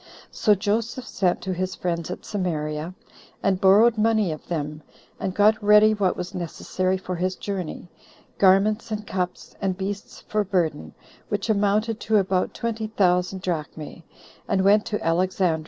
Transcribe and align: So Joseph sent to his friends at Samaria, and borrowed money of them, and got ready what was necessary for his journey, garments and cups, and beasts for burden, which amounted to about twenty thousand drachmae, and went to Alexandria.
So 0.31 0.55
Joseph 0.55 1.05
sent 1.07 1.41
to 1.41 1.53
his 1.53 1.75
friends 1.75 2.09
at 2.09 2.25
Samaria, 2.25 2.95
and 3.43 3.61
borrowed 3.61 3.99
money 3.99 4.31
of 4.31 4.47
them, 4.47 4.81
and 5.19 5.31
got 5.35 5.63
ready 5.63 5.93
what 5.93 6.17
was 6.17 6.33
necessary 6.33 6.97
for 6.97 7.15
his 7.17 7.35
journey, 7.35 7.87
garments 8.39 8.89
and 8.89 9.05
cups, 9.05 9.53
and 9.61 9.77
beasts 9.77 10.21
for 10.21 10.43
burden, 10.43 10.95
which 11.29 11.51
amounted 11.51 11.99
to 11.99 12.17
about 12.17 12.55
twenty 12.55 12.87
thousand 12.87 13.43
drachmae, 13.43 14.01
and 14.47 14.63
went 14.63 14.87
to 14.87 14.99
Alexandria. 15.05 15.59